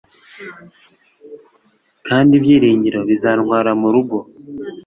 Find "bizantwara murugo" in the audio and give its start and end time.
3.09-4.17